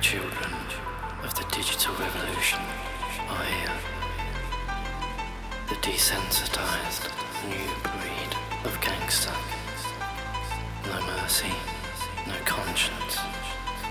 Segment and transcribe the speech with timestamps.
[0.00, 0.52] Children
[1.24, 2.60] of the digital revolution
[3.28, 3.76] are here.
[5.68, 7.10] The desensitized
[7.48, 8.32] new breed
[8.64, 9.34] of gangster.
[10.86, 11.52] No mercy,
[12.26, 13.18] no conscience,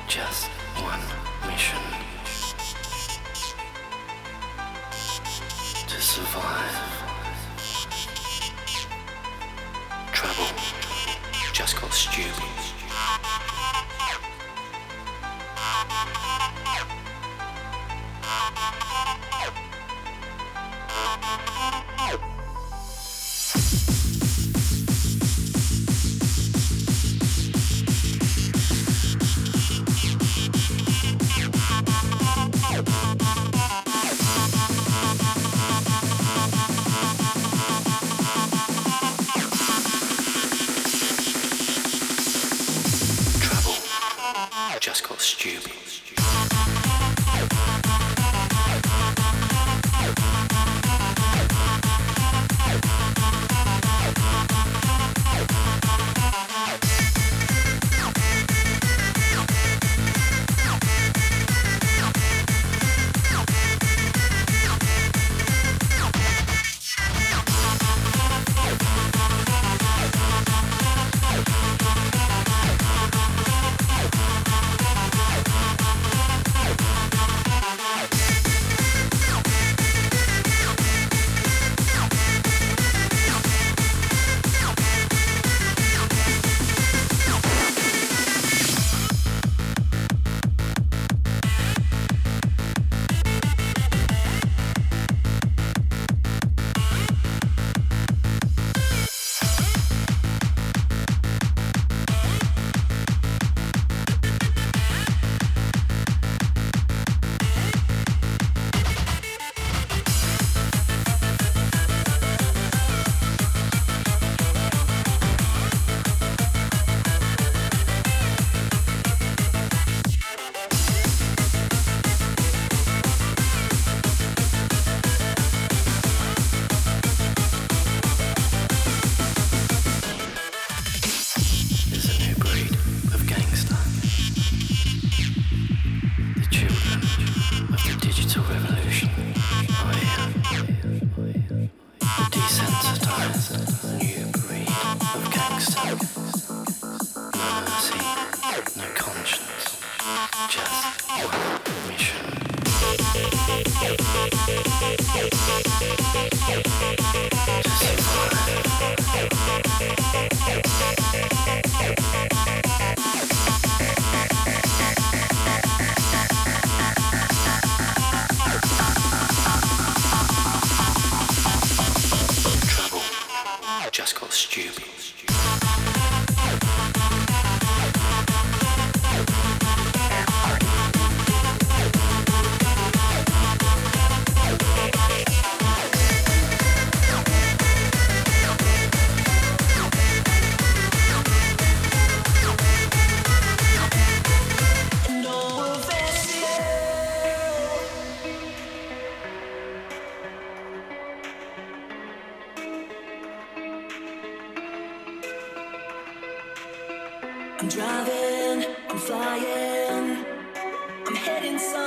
[0.08, 0.48] just
[0.82, 1.02] one
[1.52, 1.84] mission.
[5.88, 7.04] To survive.
[10.14, 10.48] Trouble
[11.54, 12.67] just got stupid.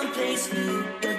[0.01, 1.10] someplace new.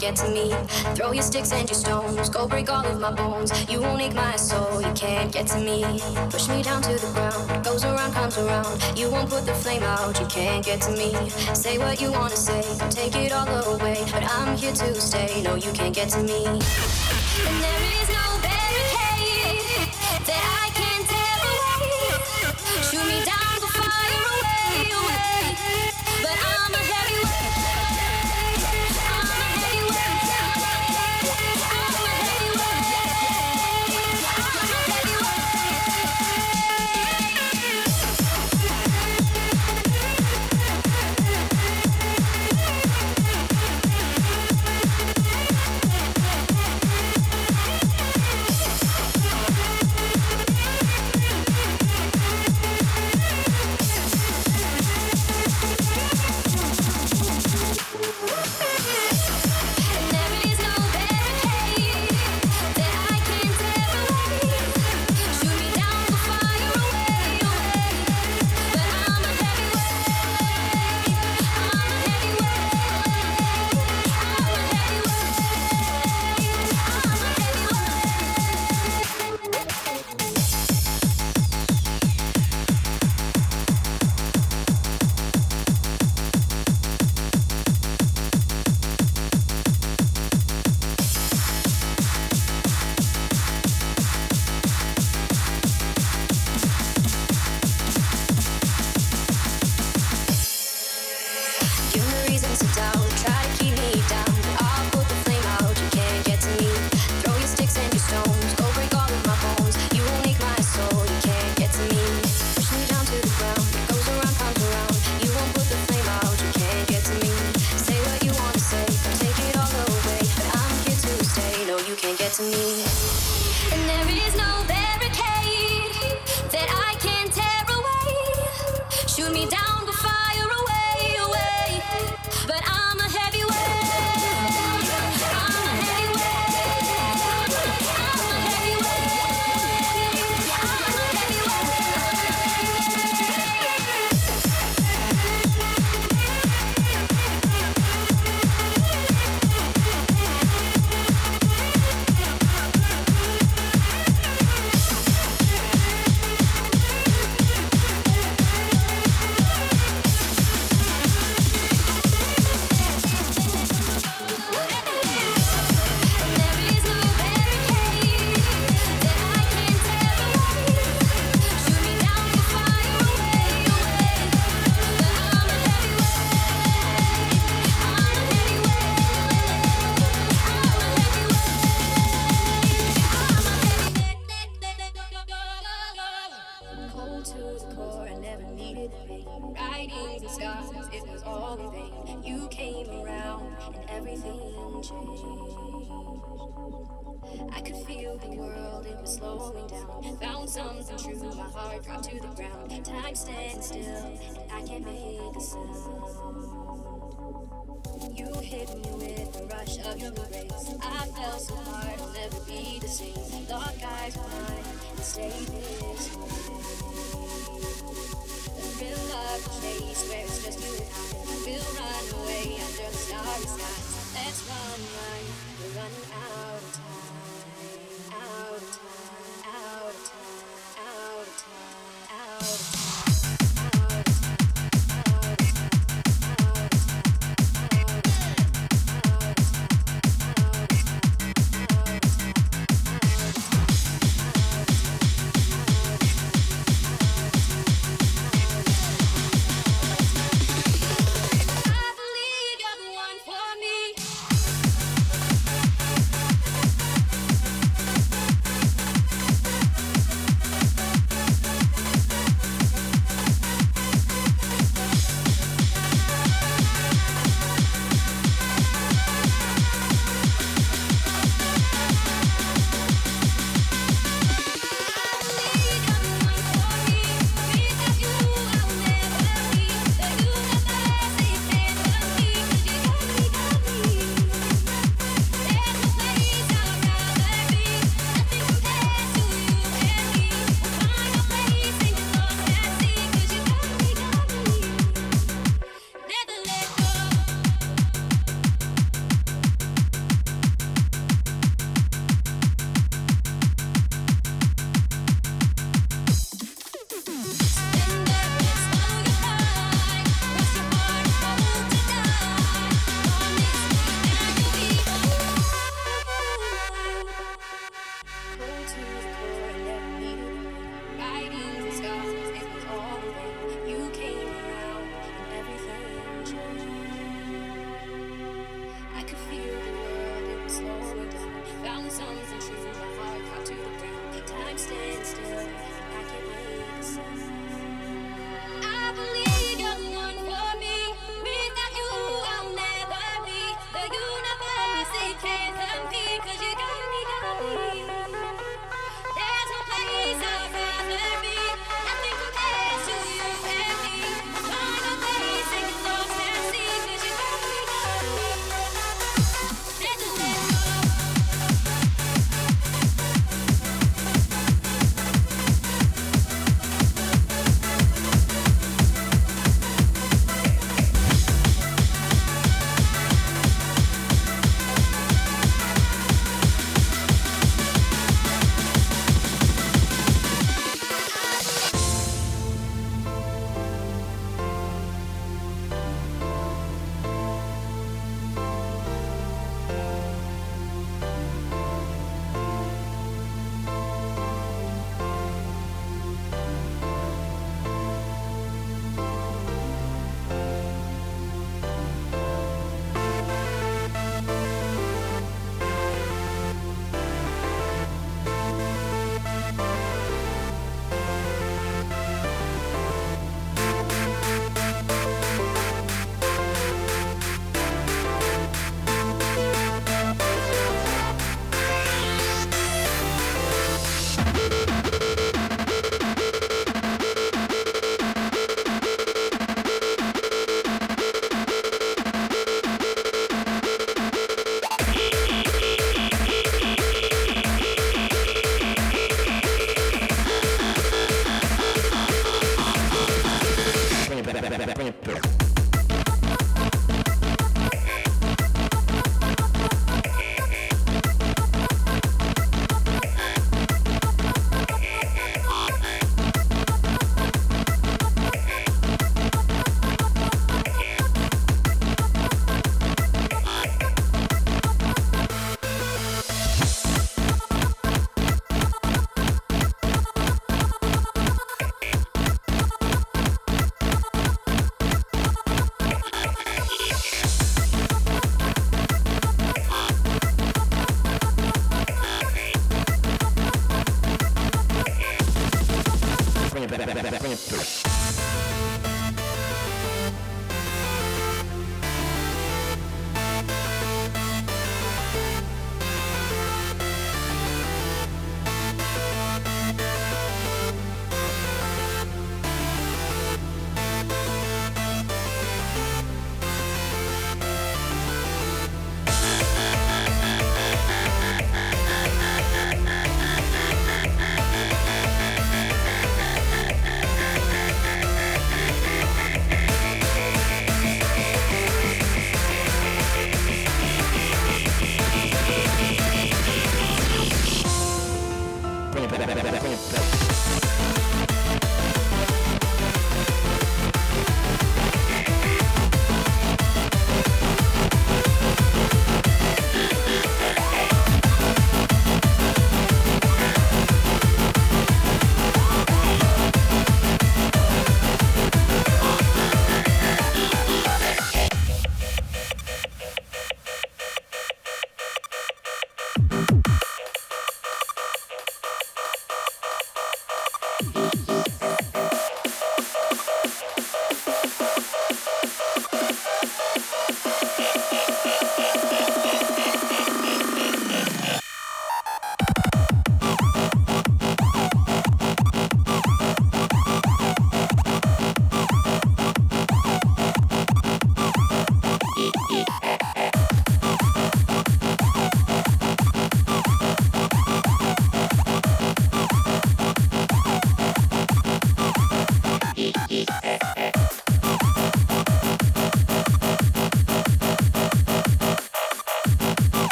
[0.00, 0.50] get to me.
[0.96, 3.52] Throw your sticks and your stones, go break all of my bones.
[3.70, 6.00] You won't ache my soul, you can't get to me.
[6.30, 8.98] Push me down to the ground, goes around, comes around.
[8.98, 11.12] You won't put the flame out, you can't get to me.
[11.54, 15.42] Say what you wanna say, take it all away, but I'm here to stay.
[15.42, 17.99] No, you can't get to me.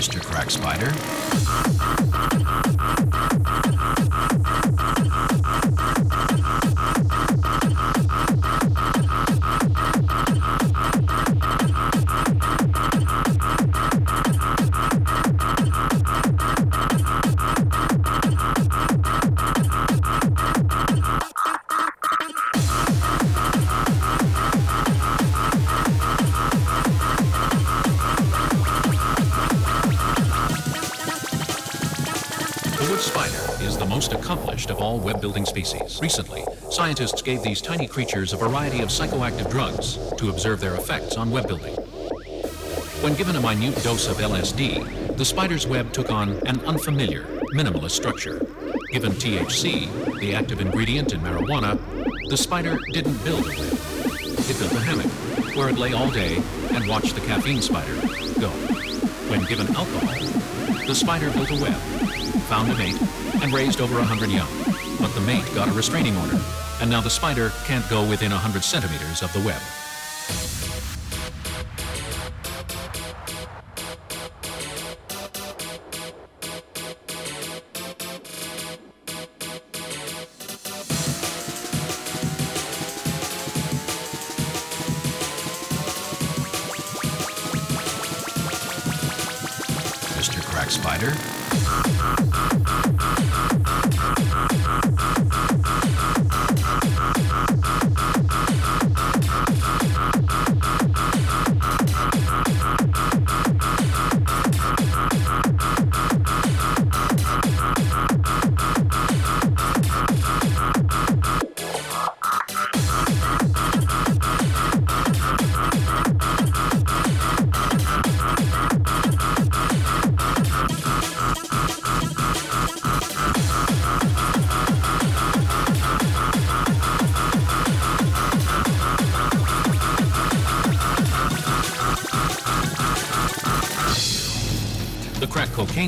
[0.00, 2.39] All web
[35.20, 35.98] building species.
[36.00, 41.16] Recently, scientists gave these tiny creatures a variety of psychoactive drugs to observe their effects
[41.16, 41.74] on web building.
[43.02, 47.22] When given a minute dose of LSD, the spider's web took on an unfamiliar,
[47.54, 48.46] minimalist structure.
[48.92, 51.78] Given THC, the active ingredient in marijuana,
[52.28, 53.78] the spider didn't build a web.
[54.50, 56.42] It built a hammock, where it lay all day
[56.72, 57.94] and watched the caffeine spider
[58.38, 58.50] go.
[59.30, 61.80] When given alcohol, the spider built a web,
[62.48, 63.00] found a mate,
[63.42, 64.59] and raised over a hundred young
[65.00, 66.38] but the mate got a restraining order,
[66.80, 69.60] and now the spider can't go within 100 centimeters of the web.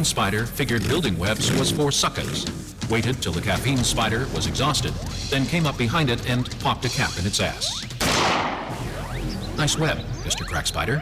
[0.03, 2.44] Cocaine spider figured building webs was for suckers,
[2.90, 4.92] waited till the caffeine spider was exhausted,
[5.30, 7.84] then came up behind it and popped a cap in its ass.
[9.57, 10.44] Nice web, Mr.
[10.44, 11.00] Crack Spider.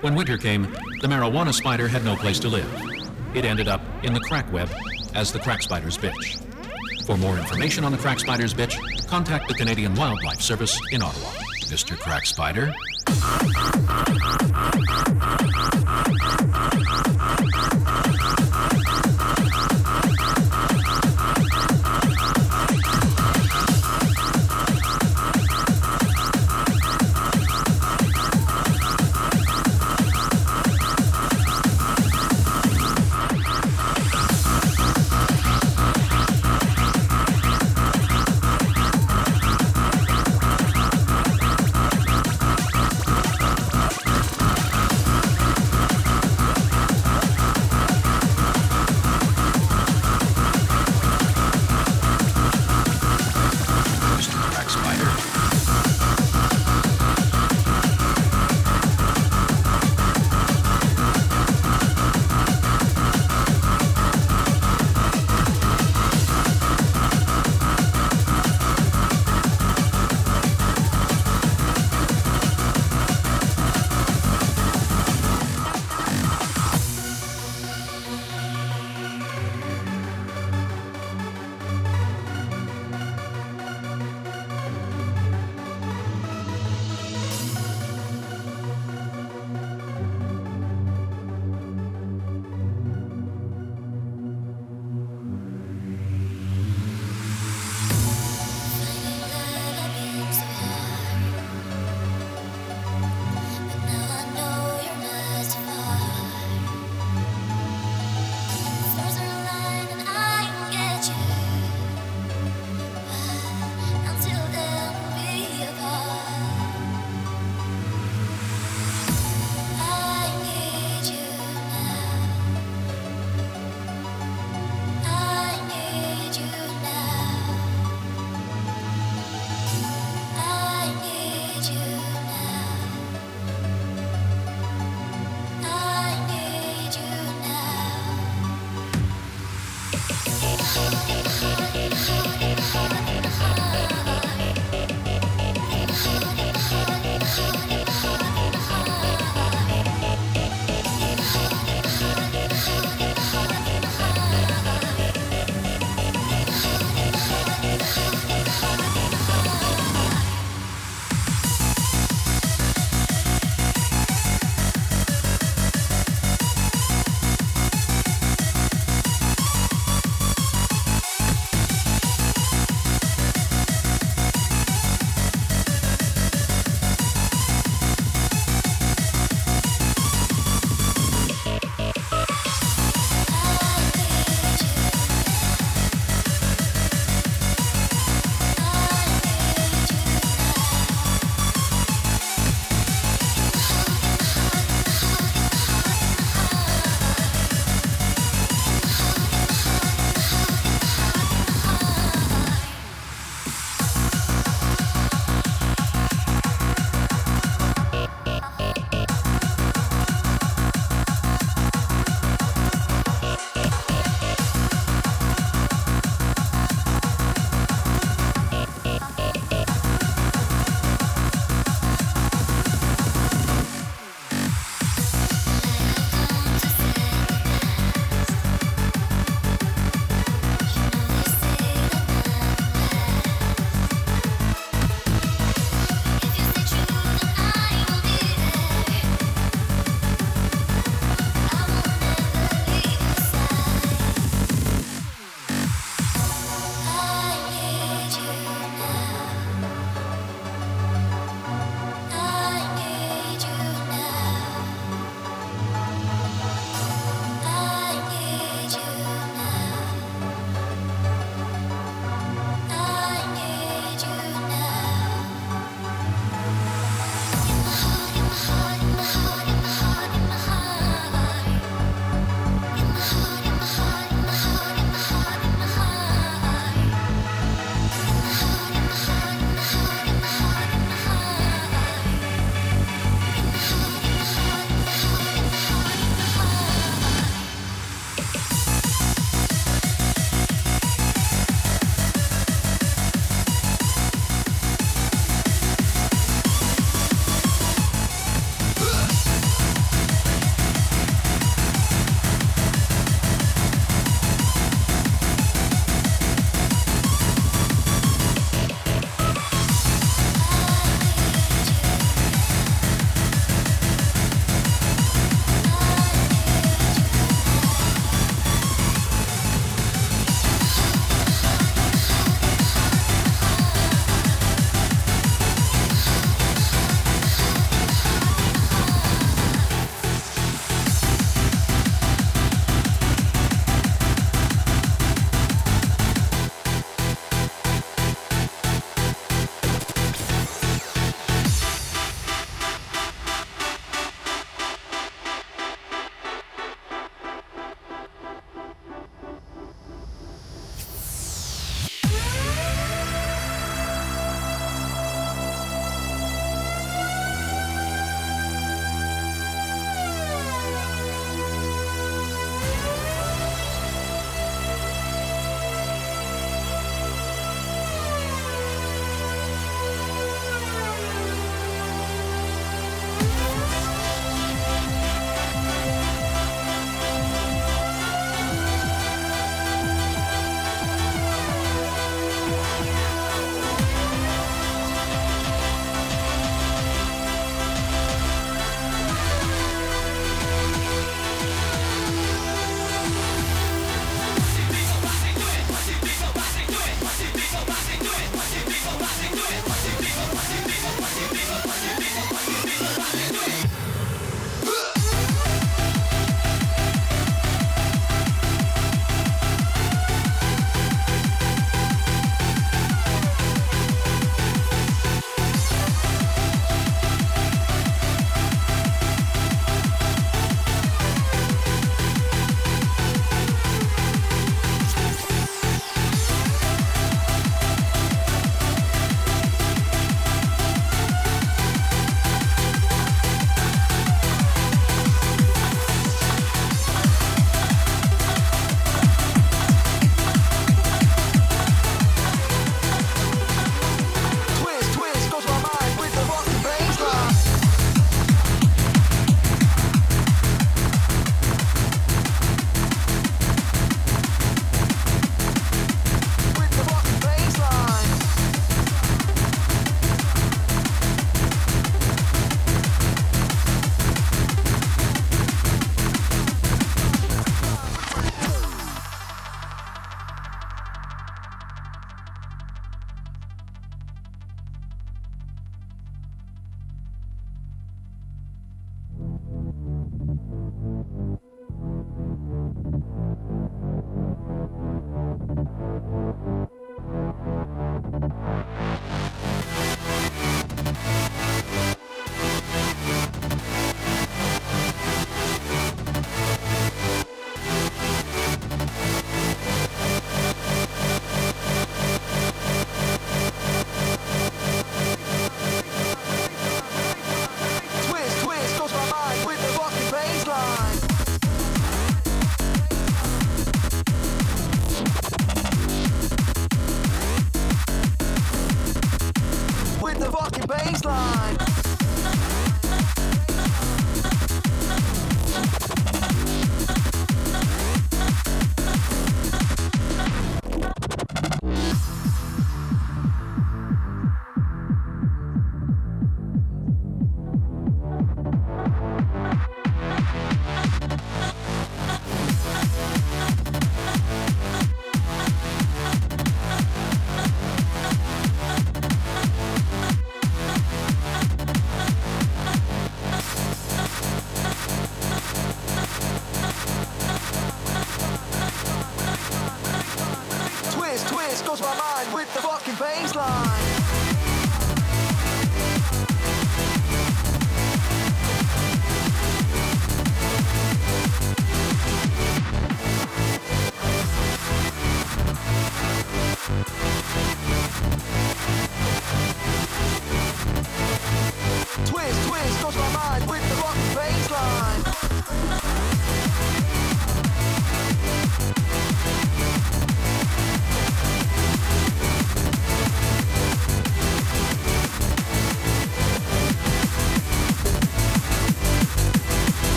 [0.00, 0.62] When winter came,
[1.00, 2.70] the marijuana spider had no place to live.
[3.34, 4.68] It ended up in the crack web
[5.14, 6.40] as the crack spider's bitch.
[7.04, 8.78] For more information on the crack spider's bitch,
[9.08, 11.30] contact the Canadian Wildlife Service in Ottawa.
[11.66, 11.98] Mr.
[11.98, 12.72] Crack Spider.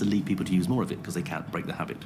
[0.00, 1.98] To lead people to use more of it because they can't break the habit.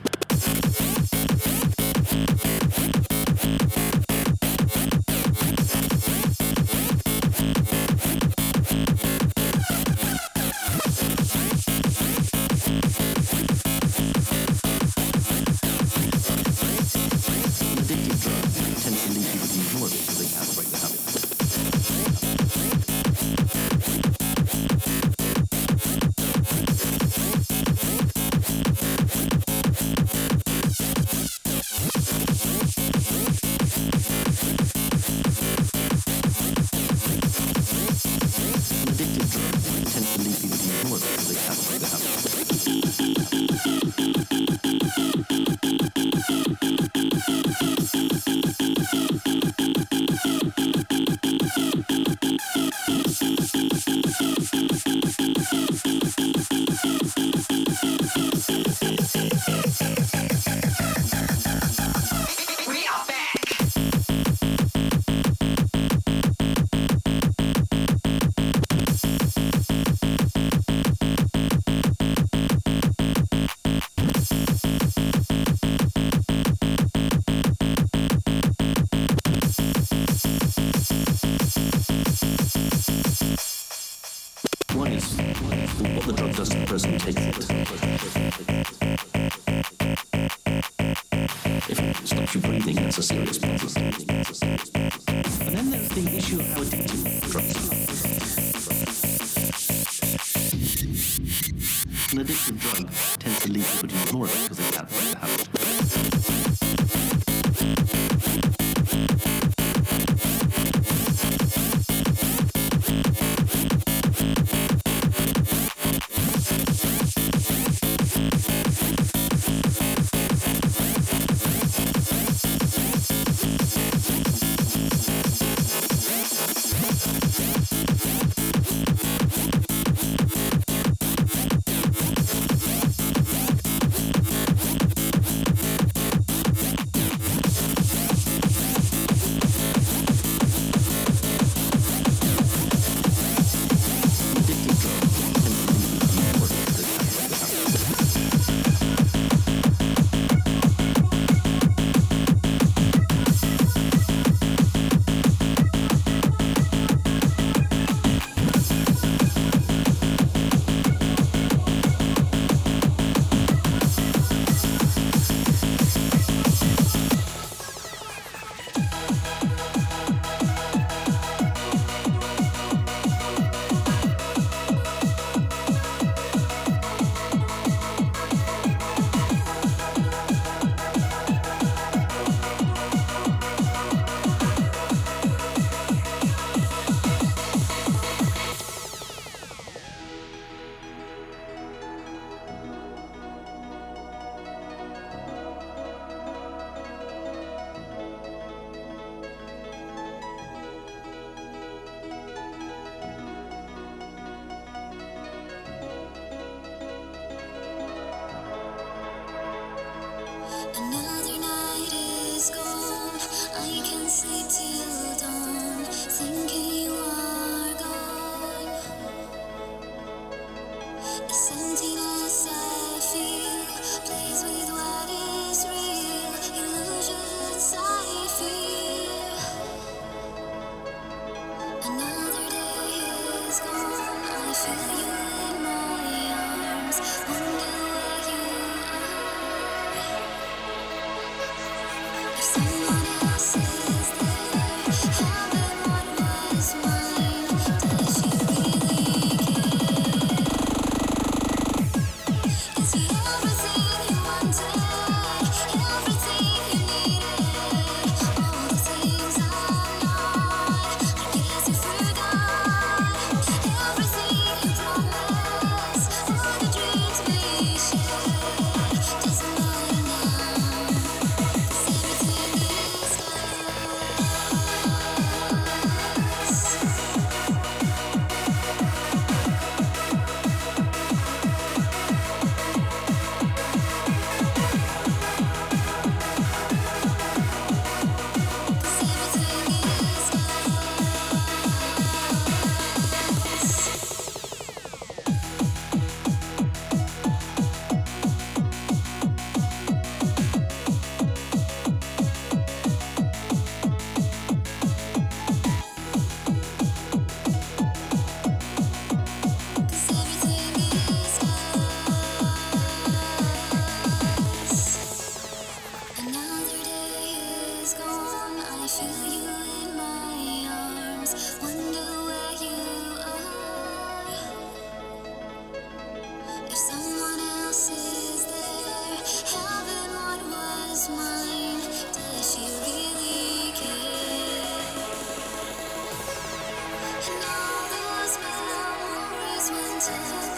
[340.06, 340.53] Thank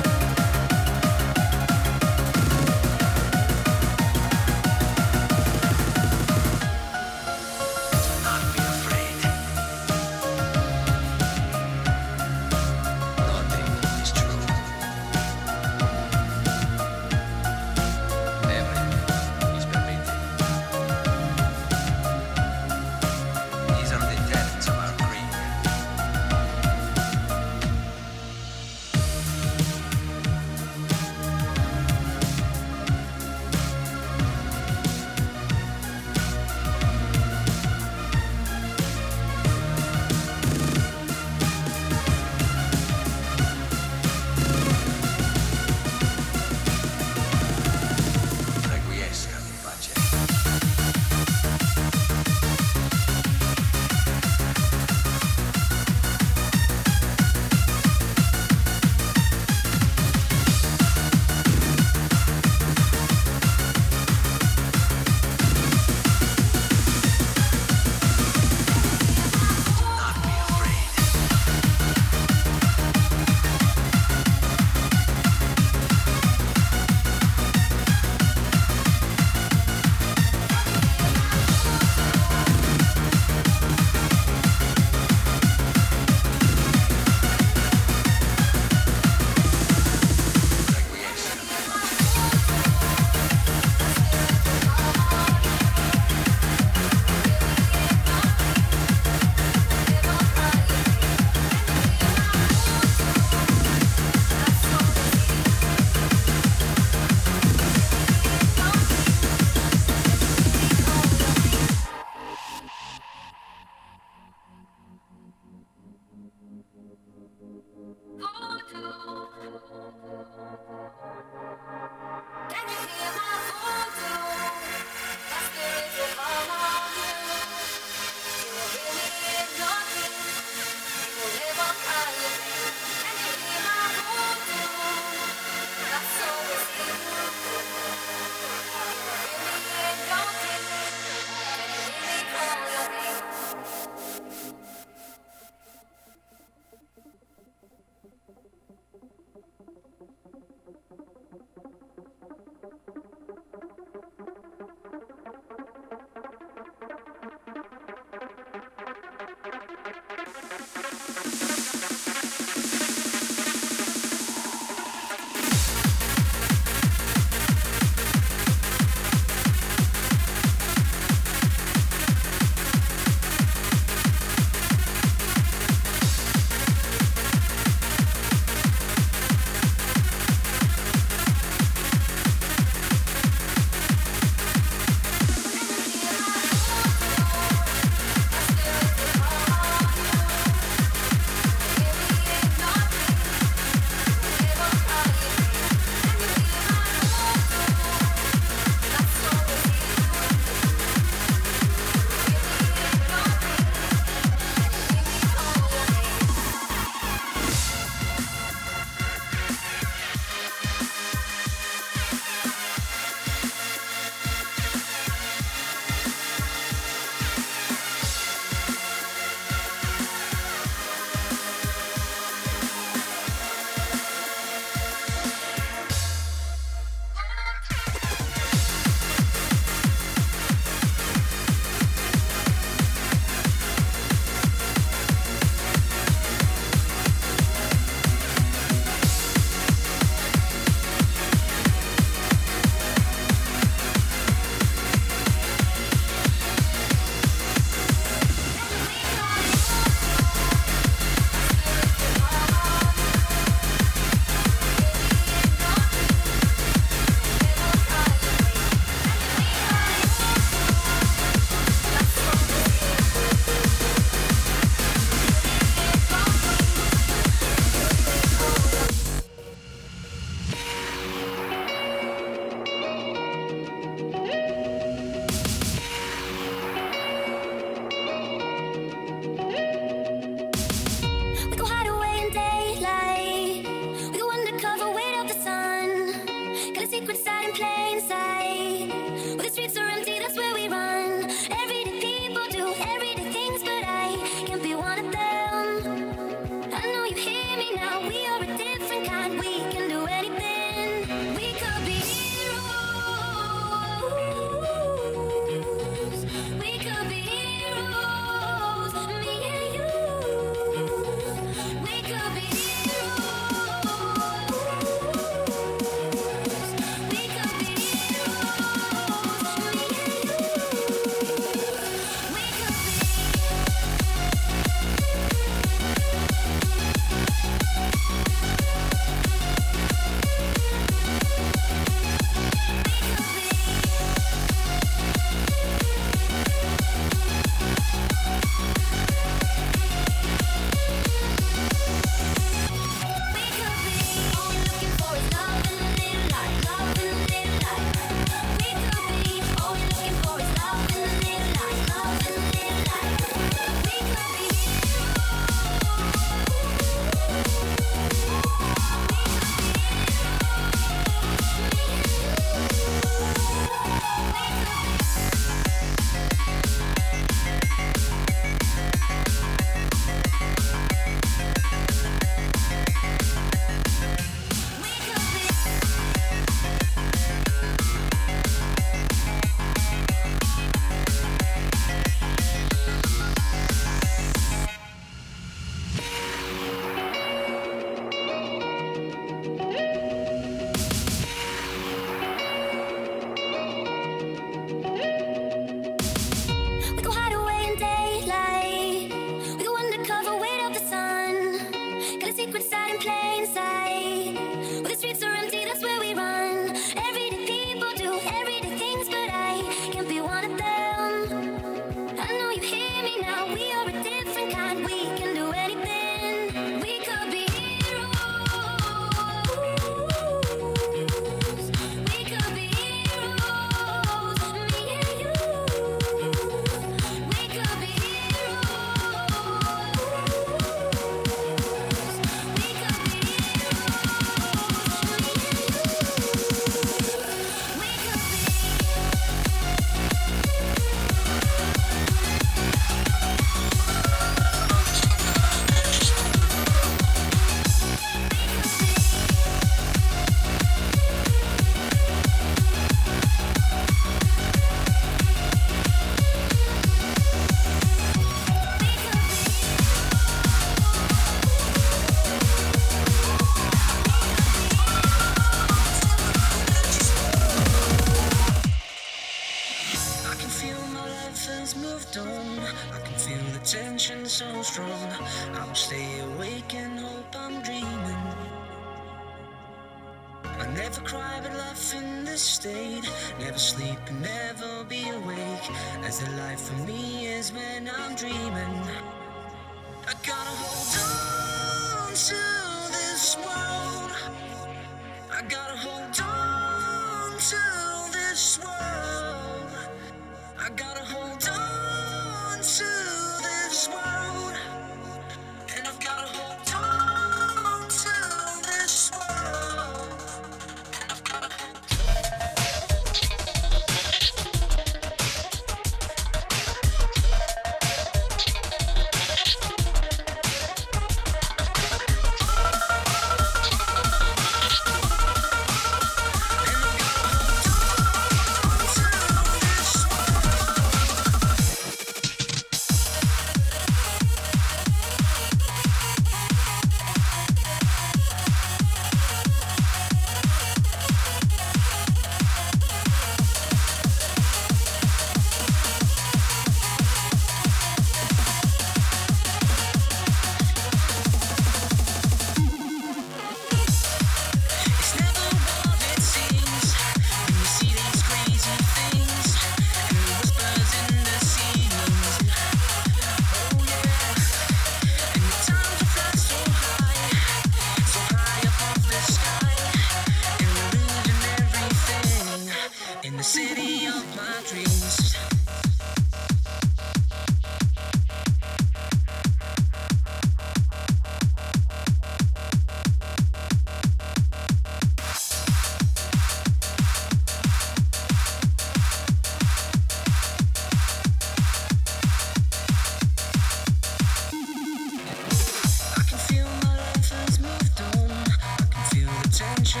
[599.88, 600.00] so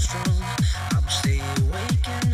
[0.00, 0.42] strong.
[0.90, 2.27] I'm stay awake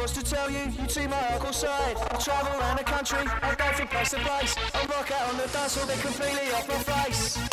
[0.00, 1.94] Was to tell you, you'd see my uncle side.
[2.10, 3.18] I travel around the country.
[3.42, 4.56] I go from place to place.
[4.74, 7.49] I rock out on the dance hall, they're completely off my face.